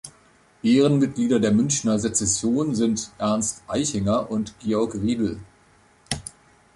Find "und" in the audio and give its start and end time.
4.31-4.55